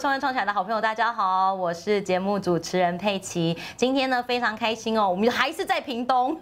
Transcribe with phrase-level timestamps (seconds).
[0.00, 3.54] 创业创起来的好朋友，大家好，我是节目主持人佩奇。
[3.76, 6.34] 今天呢非常开心哦，我们还是在屏东。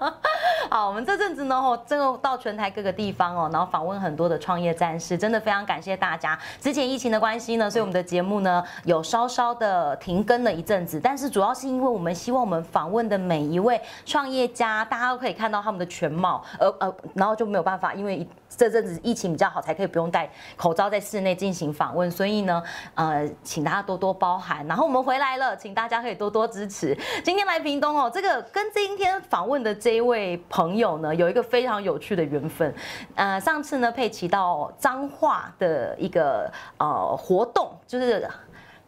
[0.70, 6.38] 好，我们这阵子呢，哦，真的到全台各个地方哦，然后访问很多的创业战士，真的非常感谢大家。
[6.58, 22.62] 之前疫情的关系呢，所以我们的节目呢有稍稍的停更了一阵子，但是主要是因为我们希望我们访问的每一位创业家，大家都可以看到他们的全貌，呃呃，然后就没有办法，因为这阵子疫情比较好，才可以不用戴口罩在室内进行访问，所以呢，
[22.94, 24.66] 呃，请大家多多包涵。
[24.66, 26.96] 然后我们回来了，请大家可以多多支持。
[27.24, 32.74] 今天来屏东哦，这个跟今天访问的这一位朋友呢，有一个非常有趣的缘分。
[33.14, 38.28] 呃，上次呢，佩奇到彰化的一个呃活动，就是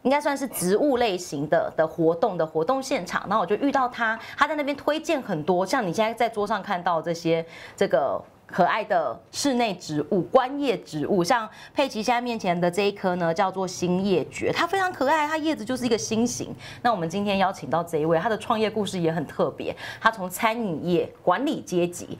[0.03, 8.21] 应该算是植物类型的的活动的活动现场，然后我就遇到他，他在那边推荐很多，像你现在在桌上看到这些这个。
[8.47, 16.55] 可爱的室内植物、观叶植物，像佩奇现在面前的这一棵呢，叫做新叶蕨，它非常可爱，它叶子就是一个心形。
[16.81, 22.17] 那我们今天邀请到这一位，他的创业故事也很特别，他从餐饮业管理阶级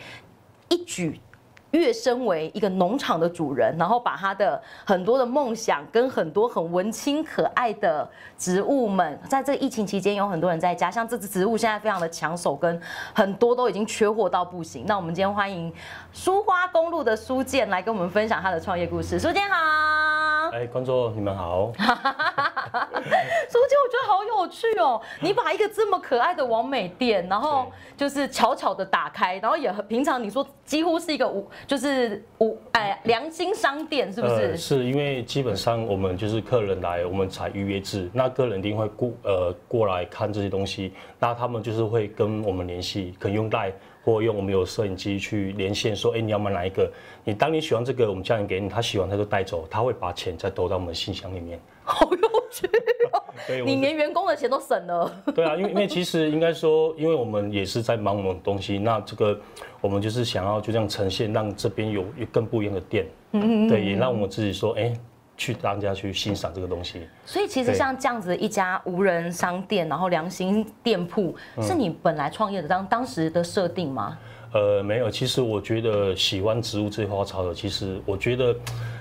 [0.70, 1.20] 一举。
[1.72, 12.82] 跃升为一个农场的主人，然后把他的很多的梦想跟很多很文青可爱的植物们，在这个疫情期间有很多人在家，像这只植物现在非常的抢手，跟
[13.14, 14.86] 很多都已经缺货到不行。
[14.88, 15.74] 那我们今天欢迎
[16.14, 19.20] 书花公路的苏建来跟我们分享他的创业故事。
[19.20, 21.72] 苏建好，哎，观众你们好。
[21.74, 25.02] 苏建，我觉得好有趣哦！
[25.22, 34.56] 你把一个这么可爱的王美店，然后就是巧巧的打开，然后也很平常，你说几乎是一个无，就是无哎良心商店，是不是？
[34.58, 43.72] 是因为基本上我们就是客人来，我们采预约制，那个人一定会过呃过来看这些东西，那他们就是会跟我们联系，可能用带
[44.04, 46.92] 或用我们有摄影机去连线，说哎你要买哪一个？
[47.24, 51.60] 你当你喜欢这个，我们叫人给你，他喜欢他就带走，他会把钱再投到我们信箱里面。
[51.84, 52.37] 好有
[53.66, 55.12] 你连员工的钱都省了。
[55.36, 59.40] 对啊，因为因为其实应该说，因为我们也是在忙我们东西，那这个
[59.80, 63.06] 我们就是想要就这样呈现，让这边有更不一样的店。
[63.34, 64.92] 嗯嗯对，也让我们自己说，哎，
[65.38, 67.08] 去大家去欣赏这个东西。
[67.26, 74.18] 所以其实像这样子一家无人商店，然后良心店铺，是你本来创业的当当时的设定吗？
[74.54, 75.10] 呃，没有。
[75.10, 78.56] 其实我觉得喜欢植物这花草的，其实我觉得。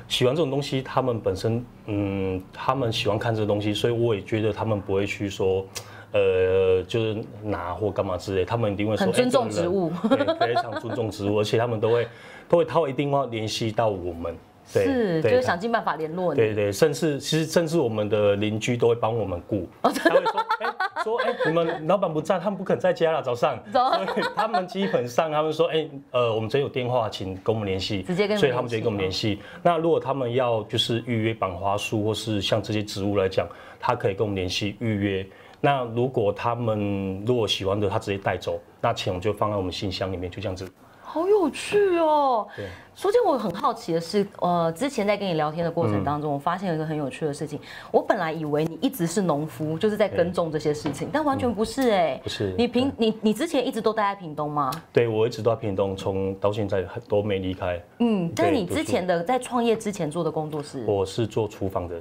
[0.08, 5.66] 喜欢这种东西，他们本身，嗯，他们喜欢看这个东西，所以我也觉得他们不会去说，
[6.12, 9.90] 呃，就是拿或干嘛之类，他们一定会说，很尊重植物，
[10.40, 12.08] 非常尊重植物，而且他们都会，
[12.48, 14.36] 都会，他会一定要联系到我们。
[14.66, 16.40] 是，就是想尽办法联络你。
[16.40, 19.68] 对对，甚至其实甚至我们的邻居都会帮我们顾。
[19.82, 23.58] 他会说，哎，说哎，你们老板不在，他们不肯在家了，早上。
[23.72, 28.02] 所以他们基本上他们说，哎，呃，我们这有电话，请跟我们联系。
[28.02, 28.36] 直接跟。
[28.36, 29.40] 所以他们直接跟我们联系。
[29.62, 33.46] 那如果他们要就是预约绑花树，或是像这些植物来讲，
[33.78, 35.26] 他可以跟我们联系预约。
[35.60, 40.68] 那如果他们如果喜欢的，他直接带走，那钱我们就放在我们信箱里面，就这样子。
[41.16, 42.46] 好有趣哦！
[42.54, 47.58] 对，苏建，我很好奇的是，呃，之前在跟你聊天的过程当中，我发现了一个很有趣的事情。
[47.90, 52.20] 我本来以为你一直是农夫，就是在耕种这些事情，但完全不是哎。
[52.22, 52.54] 不是。
[52.58, 54.70] 你平你你之前一直都待在屏东吗？
[54.92, 57.82] 对，我一直都在屏东，从到现在都没离开。
[58.00, 60.84] 嗯，但你之前的在创业之前做的工作是？
[60.86, 61.98] 我是做厨房的。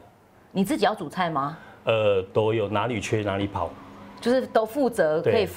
[0.52, 1.58] 你自己要煮菜吗？
[1.86, 3.70] 呃，都有，哪里缺哪里跑，
[4.20, 5.48] 就是都负责可以。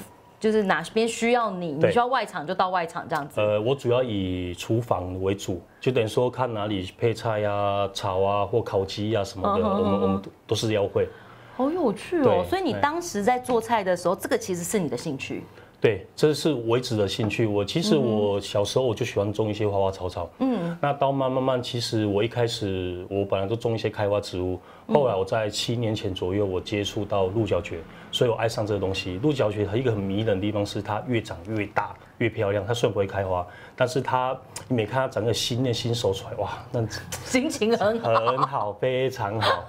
[0.41, 3.41] 就是哪边需要你，你需要外场就到外场这样子。
[3.41, 11.09] 呃，我主要以厨房为主，就等于说看哪里配菜呀、炒啊或烤鸡啊什么的，我们我们都是要会。
[11.57, 12.45] 好有趣哦！
[12.49, 15.43] 所以你当时在做菜的时候，这个其实是你的兴趣。
[15.81, 17.47] 对，这是我一直的兴趣。
[17.47, 20.29] 我其实我小时候我就喜欢种一些花花草草。
[20.41, 20.77] 嗯。
[20.81, 24.59] 那到慢慢慢，其实我一开始我本来都种一些开花植物，
[24.89, 27.79] 后来我在七年前左右我接触到鹿角蕨，
[28.11, 29.21] 所以我爱上这个东西。
[29.23, 33.47] 鹿角蕨它一个很迷人的地方是它越长越大越漂亮，它虽然不会开花，
[33.77, 34.37] 但是它
[34.67, 36.85] 你每看它长个新的新手出来，哇，那
[37.25, 39.65] 心情很好，很好，非常好。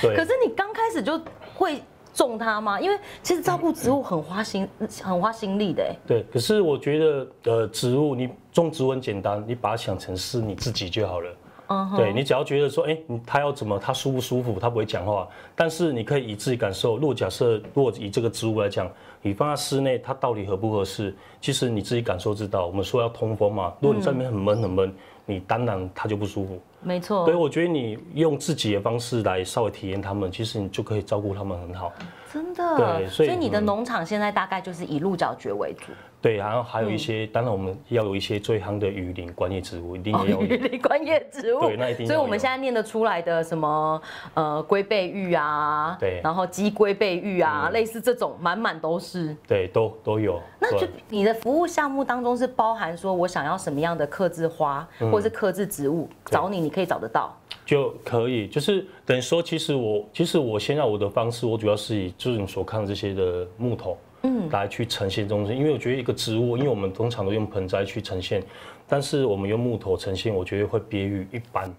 [0.00, 0.14] 对。
[0.14, 1.20] 可是你刚开始就
[1.56, 1.82] 会。
[2.12, 2.80] 种它吗？
[2.80, 4.68] 因为其实照顾植物很花心，
[5.02, 5.94] 很花心力的。
[6.06, 11.30] 对，可是我觉得，呃，植物你种植物很简单，你把它想成是你自己就好了。
[11.72, 16.96] 嗯，对你只要觉得说，哎，它要怎么，它舒不舒服，它不会讲话，但是你可以以自己感受。
[16.98, 18.90] 如果假设，如果以这个植物来讲，
[19.22, 21.14] 你放在室内，它到底合不合适？
[21.40, 22.66] 其实你自己感受知道。
[22.66, 24.92] 我们说要通风嘛，如果你在里面很闷很闷，
[25.30, 26.60] 你当然他就不舒服。
[26.82, 27.24] 没错。
[27.24, 31.92] 所以，我觉得你用自己的方式来稍微体验他们，其实你就可以照顾他们很好。
[32.32, 32.76] 真的。
[32.76, 35.92] 对，所以你的农场现在大概就是以鹿角蕨为主。
[36.22, 41.60] 对，然后还有一些，当然我们要有一些最夯的雨林观叶植物，一定要有雨林观叶植物。
[41.60, 42.06] 对，那一定。
[42.06, 44.02] 所以我们现在念得出来的什么
[44.34, 49.34] 呃龟背玉啊，对，然后鸡龟背玉啊，类似这种满满都是。
[49.48, 50.38] 对，都都有。
[50.58, 57.36] 那就你的服务项目当中是包含说我想要什么样的刻字花或者是克制植物，找你你可以找得到。
[57.66, 63.96] 就可以，就是等于说，其实我其实我现在我的方式，我主要是以就是你所看的这些的木头。
[64.22, 68.42] 嗯，来去呈现东西，因为我觉得一个植物，因为我们通常都用盆栽去呈现，
[68.86, 71.72] 但是我们用木头呈现，我觉得会别于一般。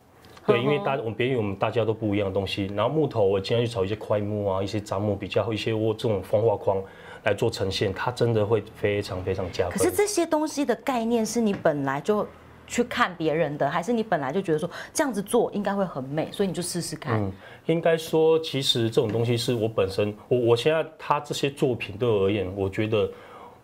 [0.47, 2.65] 对，因为大我们别于我们大家都不一样的东西。
[2.75, 6.81] 然后木头，我尽量去找一些块木啊，一些杂木，比较一些我这种风化框
[7.25, 9.77] 来做呈现，它真的会非常非常加分。
[9.77, 12.25] 可是这些东西的概念是你本来就。
[12.71, 17.21] 去看别人的，还是你本来就觉得说这样子做应该会很美，所以你就试试看。
[17.21, 17.29] 嗯，
[17.65, 23.11] 应该说，其实这种东西是我本身，我我现在他这些作品对我而言，我觉得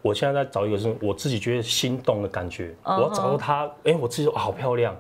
[0.02, 2.76] 我现在在找一个是我自己觉得心动的感觉。
[2.84, 4.94] 我要找到他，哎，我自己说好漂亮，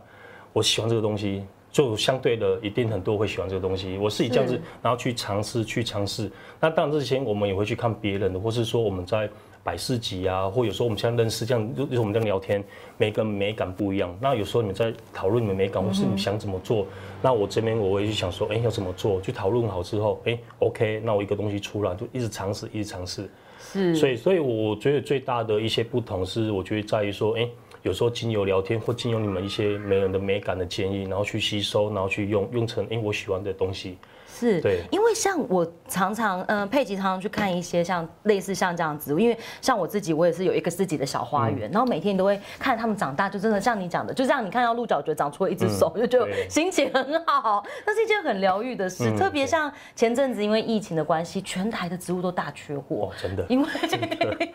[0.53, 3.98] 我喜欢这个东西，就相对的一定很多会喜欢这个东西。
[3.98, 6.31] 我是以这样子，然后去尝试去尝试。
[6.62, 9.30] 那当然之前我们也会去看别人的，或是说我们在。
[9.68, 12.64] 百事集啊，或有时候我们现在认识这样，就是我们这样聊天，
[12.96, 14.18] 每个美感不一样。
[14.22, 16.88] 那有时候你们在讨论你们美感，或是你想怎么做，
[17.22, 19.19] 那我这边我会去想说，哎，要怎么做？
[19.19, 23.30] 去讨论好之后，哎，OK，那我一个东西出来就一直尝试，一直尝试。
[23.60, 23.94] 是。
[23.94, 27.46] 所以，所以我觉得最大的一些不同是，我觉得在于说，哎，
[27.84, 33.98] 有时候经由聊天或经由你们一些美人的美感的建议，然后去吸收，然后去用用成哎我喜欢的东西。
[34.39, 49.12] 是，因为像我常常，嗯，佩奇常常去看一些像类似像这样子，因为像我自己，我也是有一个自己的小花园，然后每天都会看他们长大，就真的像你讲的，就这样，你看到鹿角蕨长出了一只手，就觉得心情很好，那是一件很疗愈的事。
[49.18, 53.68] 特别像前阵子因为疫情的关系，全台的植物都大缺货，真的，因为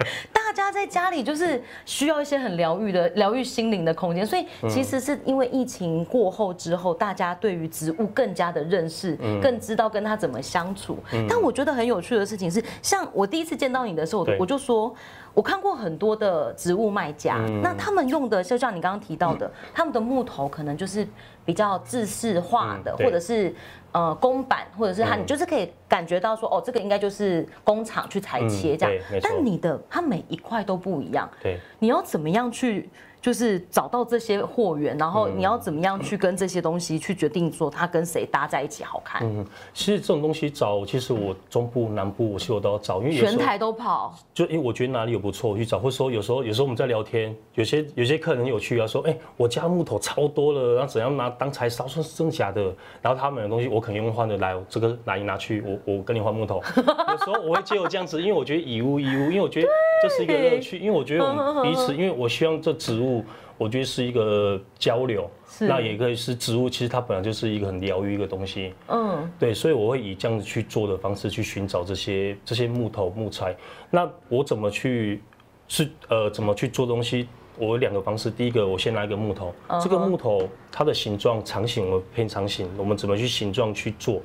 [0.73, 10.99] 在家里就是需要一些很疗愈的、疗愈心灵的空间，所以其实是因为疫情过后之后，大家对于植物更加的认识，更知道跟它怎么相处。
[11.29, 14.93] 但我觉得很有趣的事情是，像我第一次见到你的时候，我就说，
[15.35, 21.07] 我看过很多的植物卖家，那他们用的就像你刚刚提到的，他们的木头可能就是
[21.45, 23.55] 比较制式化的，或者是
[23.93, 29.05] 呃公版，或者是它你就是可以感觉到说，哦，这个应该就是工厂去裁切这样。
[29.23, 32.91] 但你的它每一块都不一样，对，你要怎么样去？
[33.23, 39.23] 就是找到这些货源，然后你要怎么样去跟这些东西去决定说它跟谁搭在一起好看。
[39.25, 44.13] 嗯，其实这种东西找，其实我中部、南部，我其实我都要找，因为全台都跑。
[44.35, 45.79] 就因为我觉得哪里有不错，我去找。
[45.79, 52.75] 或者说有时候，有时候我们在聊天，有些有些客人有趣啊，说，哎，我家木头超多了，然后怎样拿当柴烧，说是真假的。
[53.01, 56.61] 然后他们的东西我肯定用换的来，这个拿一拿去，我我跟你换木头。
[56.75, 59.69] 有时候我会借我这样子，因为我觉得以物易物，因为我觉得
[60.03, 63.12] 这是一个乐趣，因为我觉得我们彼此，因为我希望这植物。
[63.59, 65.31] 我觉得是一个交流，
[65.61, 68.75] 那也可以是植物，其实它本来就是一个很疗愈一个东西。
[68.89, 73.57] 嗯，对，所以我会以这样子去做的方式去寻找这些这些木头木材。
[73.91, 75.23] 那我怎么去
[75.69, 77.29] 是呃怎么去做东西？
[77.59, 84.23] 我有两个方式，第一个我先拿一个木头，这个木头它的形状长形，我偏长形，我们怎么去形状去做？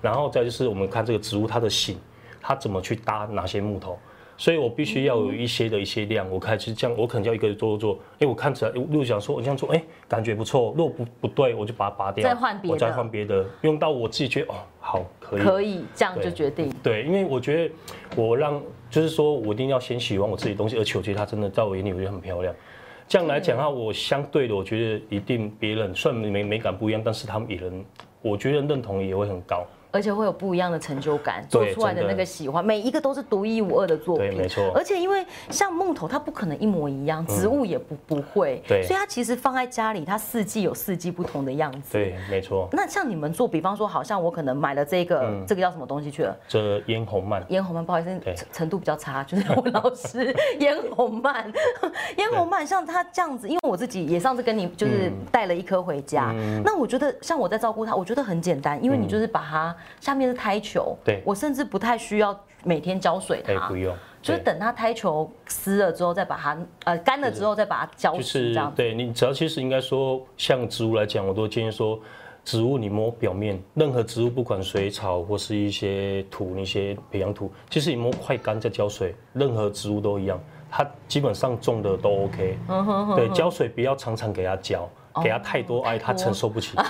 [0.00, 1.98] 然后再就是我们看这个植物它的形，
[2.40, 3.98] 它怎么去搭哪些木头？
[4.40, 16.72] 所以我必须要有一些的一些量，我开始这样，我可能要一个做做做，因为我看起来，如果想说我这样做，哎，感觉不错，如果不不对，我就把它拔掉，再换别的，我再换别的，用到我自己觉得哦，好，可以，可以，这样就决定。
[16.82, 17.74] 对，因为我觉得
[18.16, 22.54] 我让，就是说我一定要先喜欢我自己东西，而且我觉得它真的在我眼里我觉得很漂亮。
[23.06, 27.84] 这样来讲的话，我相对的，我觉得一定别人虽然美美感不一样，但是他们也能，
[28.22, 29.66] 我觉得认同也会很高。
[29.90, 34.30] 而且会有不一样的成就感，做出来的那个喜欢，每一个都是独一无二的作品。
[34.30, 34.70] 对，没错。
[34.74, 38.62] 而且因为像木头，它不可能一模一样，植物也不不会。
[38.66, 38.82] 对。
[38.82, 41.92] 所以它其实放在家里，它四季有四季不同的样子。
[41.92, 42.68] 对，没错。
[42.72, 46.36] 那像你们做，比方说，好像我可能买了这个，这个叫什么东西去了？
[46.48, 47.44] 这嫣红蔓。
[47.48, 48.20] 嫣红蔓，不好意思，
[48.52, 51.52] 程度比较差，就是我老师 嫣红蔓。
[52.16, 56.32] 嫣红蔓像它这样子，因为我自己也上次跟你就是带了一颗回家，
[56.64, 60.60] 那我觉得像我在照顾它，我觉得很简单，因为你就是把它下面是胎。
[60.62, 68.70] 球，对我甚至不太需要每天浇水它，不用，就是等它胎球湿了之后再把它，呃，干了之后再把它浇湿，这样。
[68.76, 71.98] 对你只要其实应该说，像植物来讲，我都建议说，
[72.44, 80.38] 植物你摸表面，任何植物不管水草或是一些土那些培养土，其实你摸快干再浇水，任何植物都一样，
[80.70, 82.58] 它基本上种的都 OK。
[83.16, 84.86] 对，浇水不要常常给它浇，
[85.22, 86.76] 给它太多哎它承受不起。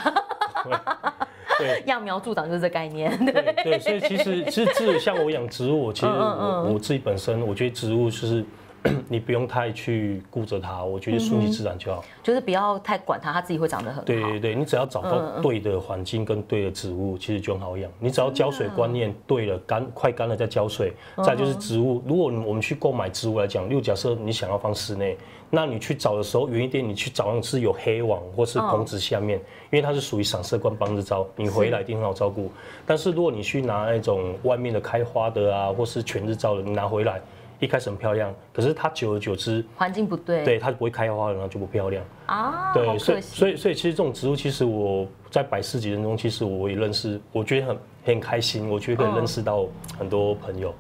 [1.61, 3.17] 对， 揠苗助长就是这概念。
[3.25, 8.45] 对对，所以其实其实像我养植物， 其实我我自己本身，我觉得植物就是。
[9.11, 12.03] 你不用太去顾着它，我觉得顺其自然就好。
[12.23, 14.03] 就是不要太管它，它自己会长得很好。
[14.05, 17.93] 对对对，你只要找到对的环境跟对的植物，其实就很好养。
[17.99, 20.95] 你只要浇水观念对了，干快干了再浇水。
[21.23, 25.15] 再就是植物，如果我们去购买植物来讲，如假设你想要放室内，
[25.51, 29.37] 那你去找的时候远一点，你去找是有黑网或是棚子下面，
[29.71, 32.51] 因为它是属于赏色官帮日照，你回来一定很好照顾。
[32.87, 37.21] 但是如果你去拿那种外面的开花的啊，或是全日照的，你拿回来。
[37.61, 42.73] 一开始很漂亮，可是它久而久之环境不对，对它就不会开花了，然后就不漂亮啊。
[42.73, 49.67] 对，所以所以所以其实这种植物，其实我在百事几人中，其实我也认识，我觉得很很开心，我觉得可以认识到
[49.99, 50.75] 很多朋友。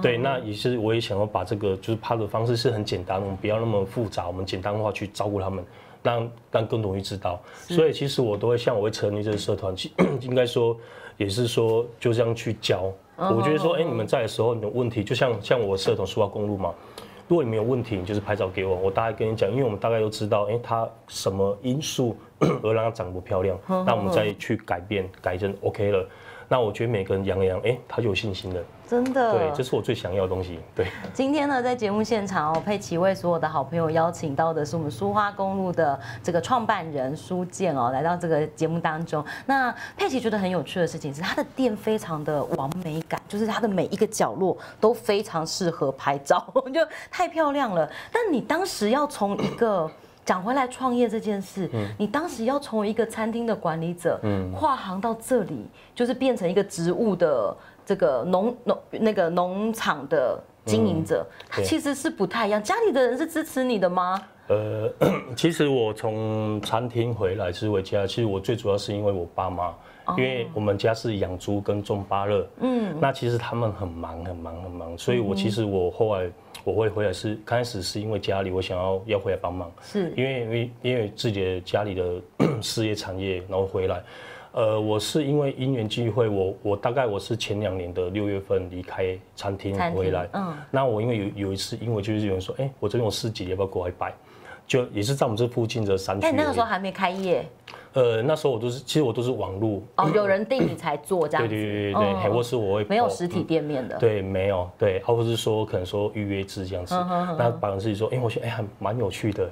[0.00, 5.64] 对，那也是我也想要把这个就是拍的方式是很简单，我们不要那么复杂，我们简单化去照顾他们，
[6.02, 7.40] 让让更多人知道。
[7.52, 9.74] 所以其实我都会像我会成立这个社团，
[10.20, 10.76] 应该说
[11.16, 12.92] 也是说就这样去教。
[13.28, 16.72] 我觉得说，哎，你们在的时候，你的问题就像像我社团书画公路嘛，
[17.28, 22.16] 如果你没有问题，你就是拍照给我，我大概跟你讲，因为我们大概都知道，哎，它什么因素
[22.62, 26.08] 而让它长不漂亮，那我们再去改变，改正 OK 了。
[26.52, 28.60] 那我觉得每个人养一养，哎，他就有信心了。
[28.88, 30.58] 真的，对，这是我最想要的东西。
[30.74, 39.24] 对， 今天呢，在节目现场哦，佩奇为所有的好朋友邀请到的是我们书花公路的这个创办人苏建哦，来到这个节目当中。
[39.46, 46.80] 那佩奇觉得很有趣的事情是，他的店非常的完美感，就是它的每一个角落都非常适合拍照， 就
[47.12, 47.88] 太漂亮了。
[48.12, 49.88] 但你当时要从一个
[50.30, 51.68] 讲回来创业这件事，
[51.98, 54.20] 你当时要从一个餐厅的管理者，
[54.54, 57.56] 跨行到这里，就是变成一个植物的。
[57.84, 62.62] 这个农农那个农场的经营者，他其实是不太一样。
[62.62, 64.22] 家里的人是支持你的吗？
[64.46, 64.88] 呃，
[65.34, 69.74] 其实我从餐厅回来是回家，其实我最主要是因为我爸妈，
[70.16, 76.30] 因为我们家是养猪跟种芭乐，嗯，那其实他们很忙很忙很忙，所以我其实我后来
[76.64, 82.22] 我会回来是开始是因为家里我想要要回来帮忙，是因为因为因为自己的家里的
[82.62, 84.02] 事业产业，然后回来。
[84.52, 94.12] 呃，我是因为因缘际会，我我大概我是前两年的六月份离开餐厅回来，嗯，那我因为有有一次，因为就是有人说，哎，我这边有四级，要不要过来摆？
[94.66, 96.26] 就也是在我们这附近的山区。
[96.26, 97.44] 哎，那个时候还没开业。
[97.92, 101.48] 呃，那时候我都是，其实我都是网络哦，有人订你才做这样子。
[101.48, 103.96] 对对对对对，或是我会没有实体店面的。
[103.98, 106.94] 对，没有对，或者是说可能说预约制这样子。
[107.38, 109.50] 那保人自己说，哎，我觉得哎还蛮有趣的，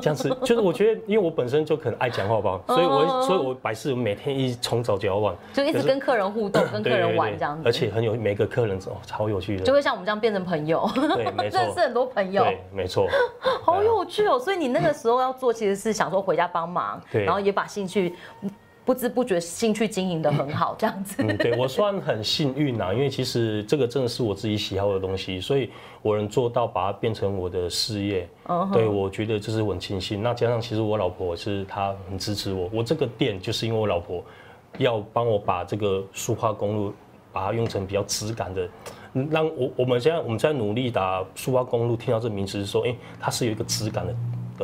[0.00, 7.62] 这样子就是我觉得，因为我本身就可能爱讲话吧，所以我所以我百事每天一从早到晚，就一直跟客人互动， 跟客人玩这样子。
[7.64, 10.88] 而且很有每个客人哦，超有趣的，就会像我们这样变成朋友。
[10.94, 12.44] 对，没错， 认识很多朋友。
[12.44, 13.08] 对，没错。
[13.62, 18.14] 好有趣哦，所以你那个时候要做，其实是想说回家帮忙，然后也把兴趣。
[18.84, 21.22] 不知不觉兴趣经营的很好，这样子。
[21.22, 25.70] 嗯，对我算很幸运呐，因为其实这个真的是我自己喜好的东西，所以
[26.02, 28.28] 我能做到把它变成我的事业。
[28.48, 30.20] 嗯，对我觉得这是很庆幸。
[30.20, 34.20] 那加上其实我老婆是她很支持我，我这个店就是因为我老婆
[34.78, 36.92] 要帮我把这个书画公路
[37.32, 38.68] 把它用成比较质感的，
[39.30, 44.12] 让我我们现在我们在努力打书画公路，听到这名词是说，哎，它是有一个质感的。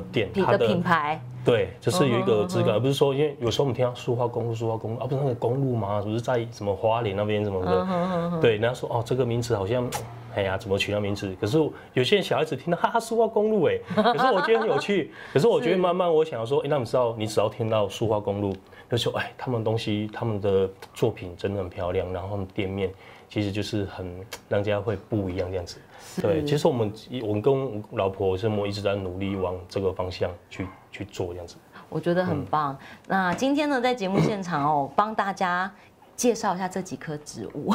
[0.01, 6.01] 的店，它的品牌，对，就是有一个质感，而不是说，因为有时候我们听到书画公路，书画公路，啊，不是那个公路吗？
[6.03, 9.89] 不是在什么花莲那边什么的，对，人家说哦，这个名词好像，
[10.35, 11.35] 哎呀，怎么取那名字？
[11.41, 11.59] 可是
[11.95, 15.13] 有些人小孩子听到哈哈书画公路，哎，可是我觉得很有趣。
[15.33, 18.55] 可是我觉得慢慢我想要说，哎，那你知道，你只要听到书画公路，
[18.91, 22.91] 就说，哎，他们东西，他们的作品真的很漂亮，然后店面。
[23.31, 24.07] 其实就是很
[24.49, 25.77] 让大家会不一样这样子，
[26.21, 26.45] 对。
[26.45, 31.57] 其实我们我们跟老婆是我一直在努力往这个方向去去做这样子。
[31.89, 32.77] 我觉得很棒。
[33.07, 35.71] 那今天呢，在节目现场哦，帮大家。
[36.19, 37.73] 介绍一下这几棵植物，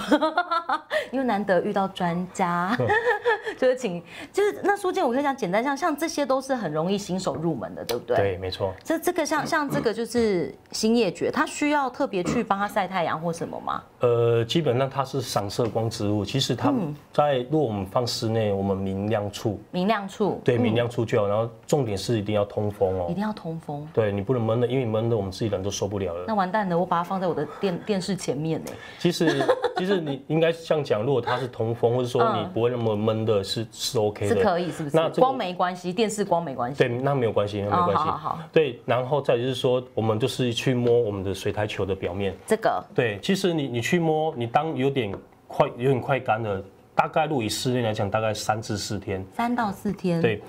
[1.12, 2.78] 因为难得遇到专家，
[3.58, 8.18] 就是请，就是那书建，我可以讲简单，像像这些都是很容易新手入门的，对不对？
[8.18, 8.74] 对，没错。
[8.84, 13.82] 这这个像像这个就是新叶蕨，它需要特别去帮它晒太阳或什么吗？
[14.02, 16.74] 呃，基本上它是散射光植物，其实它
[17.14, 21.30] 在如果我们放室内，我们明亮处，明亮处，对，明亮处就好。
[21.30, 23.88] 然后重点是一定要通风哦，一定要通风。
[23.94, 26.26] 对你不能闷的，因为闷的我们自己人都受不了了。
[26.28, 28.33] 那完蛋了，我把它放在我的电电视前。
[28.34, 28.72] 前面呢。
[28.98, 29.46] 其实
[29.78, 34.98] 其实你应该像讲，如果它是通风，或者说你不会那么闷的，是是 OK 的，是可以，是不是？
[34.98, 36.80] 那光没关系，电视光没关系。
[36.80, 38.04] 对，那没有关系，那没关系。
[38.04, 42.36] 好，好，对，然后再就是说，我们就是去摸我们的水台球的表面。
[42.48, 42.84] 这个。
[42.96, 45.14] 对，其实你你去摸，你当有点
[45.48, 46.64] 快有点快干了，
[46.96, 49.24] 大概如以室内来讲，大概三至四天。
[49.32, 50.20] 三到四天。
[50.20, 50.42] 对。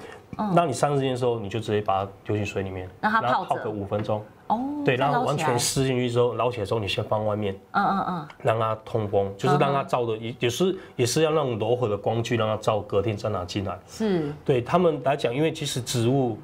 [0.53, 4.21] 那你三四天的时候，你就直接把它丢进水里面，让它泡泡个五分钟。
[4.49, 7.55] 哦，对，让它完全湿进去之后，捞起来之后，你先放外面。
[7.73, 8.29] 嗯嗯嗯。
[8.43, 13.79] 让它通风，就是让它照的也也是也是要那种柔和的光去让它照，隔天再拿进来。
[13.89, 14.33] 是。
[14.45, 16.39] 对他们来讲，因为其实植物，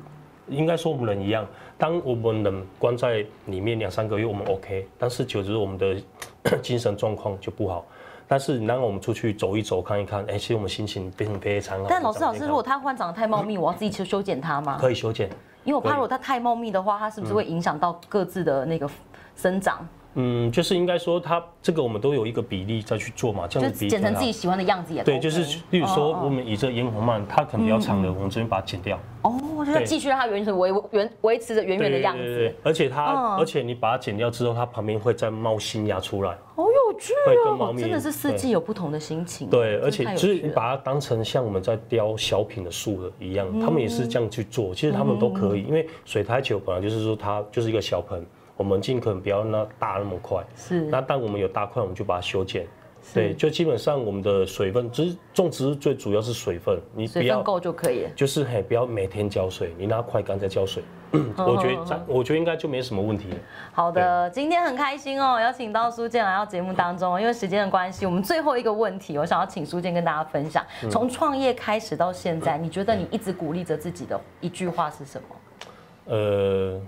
[0.48, 5.96] 应该说我们人一样，当我们人关在里面两三个月，我们 OK，但是久之我们的
[6.62, 7.84] 精神状况就不好。
[8.26, 11.86] 但是你让我们出去走一走、看一看，哎，其实我们心情变成非常好。
[11.88, 14.78] 但老师，老师，如果它换长得太茂密，我要自己去修剪它吗？
[14.80, 15.28] 可以修剪，
[15.64, 18.88] 因为我怕如果它太茂密的话，它是不是会影响到各自的那个
[19.36, 19.86] 生长？
[20.14, 25.18] 嗯，就是应该说，它这个我们都有一个比例再去做嘛，这样子剪成自己喜欢的样子也对。
[25.20, 28.98] 就是，例如说，我们以这烟红蔓，它可能比较长的，我们这边把它剪掉。
[29.22, 29.32] 哦，
[29.64, 32.24] 就是继续让它原成维原维持着原原的样子。
[32.24, 32.54] 对对对。
[32.64, 36.36] 而且它，而且你把它剪掉之后，它旁边会再冒新芽出来。
[36.56, 37.12] 好有趣
[37.46, 37.72] 哦！
[37.78, 39.48] 真的是四季有不同的心情。
[39.48, 44.74] 对，而且就是你把它当成像我们在雕小品的树的一样，他们也是这样去做。
[44.74, 48.26] 其实他们都可以，因为水苔球本来就是说它就是一个小盆。
[48.60, 50.82] 我们尽可能不要那大那么快，是。
[50.82, 52.66] 那当我们有大块，我们就把它修剪。
[53.14, 58.06] 对，就基本上我们的水分，只是种植最主要是水分，你水分够就可以。
[58.14, 63.28] 就是嘿，不要每天浇水，你拿快干再浇水， 我觉得，我觉得应该就没什么问题。
[63.72, 76.14] 好的，今天很开心哦，邀请到苏建来到节目当中，因为时间的关系，我们最后一个问题，我想要请苏建跟大家分享，从创业开始到现在，你觉得你一直鼓励着自己的一句话是什么？
[76.14, 76.78] 呃。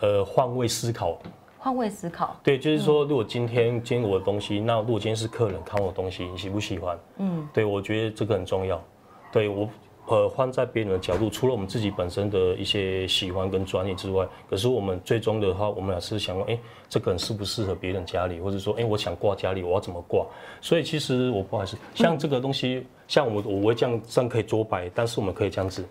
[0.00, 1.18] 呃，换位思考，
[1.58, 6.98] 换位思考，对，就是说，如果今天今天我的东西，那如果今天是客人看我的东西，你喜不喜欢？
[7.18, 8.82] 嗯，对，我觉得这个很重要。
[9.32, 9.68] 对我，
[10.06, 20.24] 呃，换在别人的角度，除了我们自己本身的一些喜欢跟专业之外，可是我们最终的话，我们还是想，哎，这个人适不适合别人家里，或者说，哎，我想挂家里，我要怎么挂？
[20.60, 25.84] 所以其实我不好意思，像这个东西，像我我会这样这样可以桌摆，但是我们可以这样子。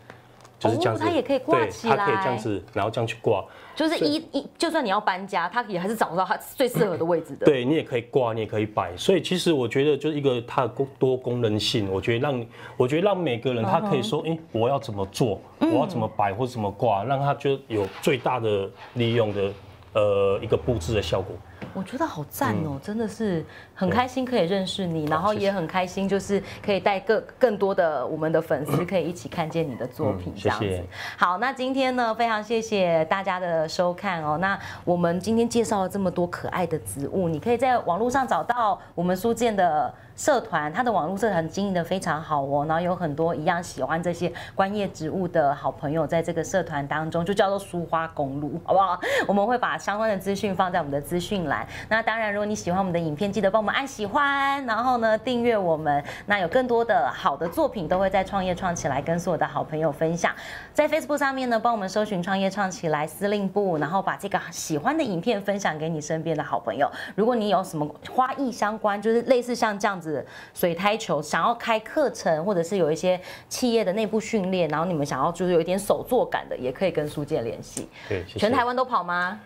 [0.58, 3.44] 就是这样子，它也可以挂起来，它可以这样子，然后这样去挂。
[3.76, 7.46] 就是一一，就算你要搬家，它也还是找不到它最适合的位置的。
[7.46, 8.96] 对你也可以挂，你也可以摆。
[8.96, 12.46] 所以其实我觉得，就是一个它的功多功能性，我觉得让，
[12.78, 19.54] 我觉得让每个人他可以说，哎，我要怎么做，我要怎么摆或怎么挂，让他就有最大的利用的，
[19.94, 21.36] 呃，一个布置的效果。
[21.76, 30.84] 我觉得好赞哦，真的是很开心可以认识你，然后也很开心，就是可以带更更多的我们的粉丝可以一起看见你的作品这样子。
[31.18, 34.38] 好，那今天呢，非常谢谢大家的收看哦。
[34.38, 39.94] 那我们今天介绍了这么多可爱的植物，你可以在网络上找到我们书店的。
[40.16, 48.98] 社团，它的网络社团经营的非常好哦，然后有很多一样喜欢这些观叶植物的好朋友在这个社团当中，就叫做书花公路，好不好？
[49.28, 51.65] 我们会把相关的资讯放在我们的资讯栏。
[51.90, 56.04] 那当然，如果你喜欢我们的影片，记得帮我们按喜欢，然后呢订阅我们。
[56.26, 60.34] 那有更多的好的作品都会在创业创起来跟所有的好朋友分享。
[60.74, 66.90] 在 Facebook 上面呢，帮我们搜寻创业创起来司令部，然后把这个喜欢的影片分享给你身边的好朋友。
[67.16, 70.26] 如果你有什么花艺相关，就是类似像这样子。
[70.54, 77.90] 水胎球想要开课程，或者是有一些企业的内部训练，然后你们想要就是有一点手作感的，也可以跟苏建联系。
[78.08, 79.40] 对，全台湾都跑吗？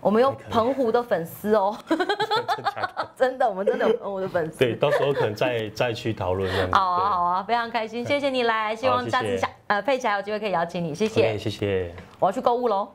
[0.00, 1.76] 我们有澎湖的粉丝哦，
[3.16, 4.58] 真的，我们真的有澎湖的粉丝。
[4.58, 6.70] 对，到时候可能再再去讨论这样。
[6.70, 11.92] 好啊，好啊，非常开心，谢谢你来，希望下次下呃佩奇还有机会可以邀请你，谢谢，谢谢。
[12.20, 12.88] 我要去购物喽。